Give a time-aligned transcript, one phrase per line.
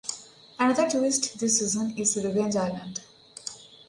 [0.57, 3.01] Another twist this season is Revenge Island.